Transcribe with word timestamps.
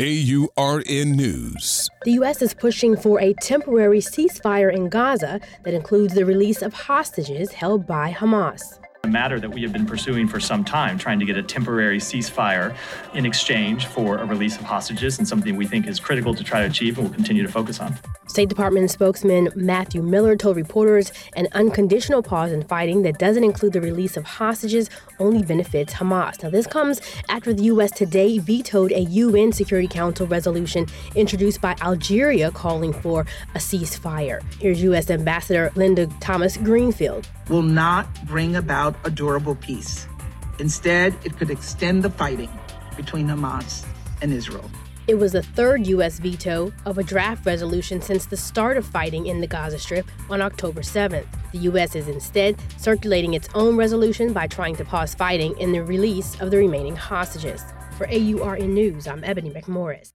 AURN 0.00 1.12
News. 1.12 1.90
The 2.04 2.12
U.S. 2.12 2.40
is 2.40 2.54
pushing 2.54 2.96
for 2.96 3.20
a 3.20 3.34
temporary 3.34 3.98
ceasefire 3.98 4.74
in 4.74 4.88
Gaza 4.88 5.42
that 5.64 5.74
includes 5.74 6.14
the 6.14 6.24
release 6.24 6.62
of 6.62 6.72
hostages 6.72 7.52
held 7.52 7.86
by 7.86 8.10
Hamas 8.10 8.78
a 9.02 9.08
matter 9.08 9.40
that 9.40 9.48
we 9.48 9.62
have 9.62 9.72
been 9.72 9.86
pursuing 9.86 10.28
for 10.28 10.38
some 10.38 10.62
time, 10.62 10.98
trying 10.98 11.18
to 11.18 11.24
get 11.24 11.34
a 11.34 11.42
temporary 11.42 11.98
ceasefire 11.98 12.76
in 13.14 13.24
exchange 13.24 13.86
for 13.86 14.18
a 14.18 14.26
release 14.26 14.56
of 14.56 14.62
hostages, 14.62 15.18
and 15.18 15.26
something 15.26 15.56
we 15.56 15.66
think 15.66 15.86
is 15.86 15.98
critical 15.98 16.34
to 16.34 16.44
try 16.44 16.60
to 16.60 16.66
achieve 16.66 16.98
and 16.98 17.08
will 17.08 17.14
continue 17.14 17.42
to 17.42 17.50
focus 17.50 17.80
on. 17.80 17.98
State 18.30 18.48
Department 18.48 18.88
spokesman 18.88 19.48
Matthew 19.56 20.02
Miller 20.02 20.36
told 20.36 20.54
reporters 20.54 21.10
an 21.34 21.48
unconditional 21.50 22.22
pause 22.22 22.52
in 22.52 22.62
fighting 22.62 23.02
that 23.02 23.18
doesn't 23.18 23.42
include 23.42 23.72
the 23.72 23.80
release 23.80 24.16
of 24.16 24.24
hostages 24.24 24.88
only 25.18 25.42
benefits 25.42 25.94
Hamas. 25.94 26.40
Now, 26.40 26.48
this 26.50 26.64
comes 26.64 27.00
after 27.28 27.52
the 27.52 27.64
U.S. 27.64 27.90
today 27.90 28.38
vetoed 28.38 28.92
a 28.92 29.00
UN 29.00 29.50
Security 29.50 29.88
Council 29.88 30.28
resolution 30.28 30.86
introduced 31.16 31.60
by 31.60 31.74
Algeria 31.82 32.52
calling 32.52 32.92
for 32.92 33.26
a 33.56 33.58
ceasefire. 33.58 34.40
Here's 34.60 34.80
U.S. 34.84 35.10
Ambassador 35.10 35.72
Linda 35.74 36.06
Thomas 36.20 36.56
Greenfield. 36.56 37.28
Will 37.48 37.62
not 37.62 38.06
bring 38.28 38.54
about 38.54 38.94
a 39.04 39.10
durable 39.10 39.56
peace. 39.56 40.06
Instead, 40.60 41.16
it 41.24 41.36
could 41.36 41.50
extend 41.50 42.04
the 42.04 42.10
fighting 42.10 42.50
between 42.96 43.26
Hamas 43.26 43.84
and 44.22 44.32
Israel. 44.32 44.70
It 45.10 45.18
was 45.18 45.32
the 45.32 45.42
third 45.42 45.88
U.S. 45.88 46.20
veto 46.20 46.72
of 46.86 46.96
a 46.96 47.02
draft 47.02 47.44
resolution 47.44 48.00
since 48.00 48.26
the 48.26 48.36
start 48.36 48.76
of 48.76 48.86
fighting 48.86 49.26
in 49.26 49.40
the 49.40 49.46
Gaza 49.48 49.76
Strip 49.76 50.06
on 50.30 50.40
October 50.40 50.82
7th. 50.82 51.26
The 51.50 51.58
U.S. 51.58 51.96
is 51.96 52.06
instead 52.06 52.54
circulating 52.76 53.34
its 53.34 53.48
own 53.56 53.76
resolution 53.76 54.32
by 54.32 54.46
trying 54.46 54.76
to 54.76 54.84
pause 54.84 55.12
fighting 55.12 55.58
in 55.58 55.72
the 55.72 55.82
release 55.82 56.40
of 56.40 56.52
the 56.52 56.58
remaining 56.58 56.94
hostages. 56.94 57.64
For 57.98 58.06
AURN 58.06 58.72
News, 58.72 59.08
I'm 59.08 59.24
Ebony 59.24 59.50
McMorris. 59.50 60.12